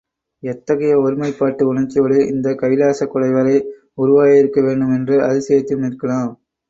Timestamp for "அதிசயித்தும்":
5.21-5.85